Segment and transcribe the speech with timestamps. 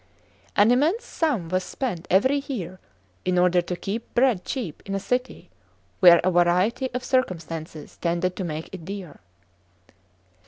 [0.55, 2.79] An immense sum was si ent every year
[3.23, 5.51] in order" to keep bread cheap in a city
[5.99, 9.19] where a variety of circumstances tended to make it dear.